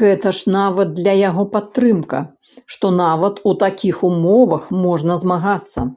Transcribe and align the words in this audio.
Гэта 0.00 0.32
ж 0.38 0.52
нават 0.56 0.88
для 0.98 1.14
яго 1.28 1.42
падтрымка, 1.54 2.20
што 2.76 2.92
нават 3.00 3.42
у 3.52 3.56
такіх 3.64 4.04
умовах 4.12 4.70
можна 4.86 5.20
змагацца. 5.26 5.90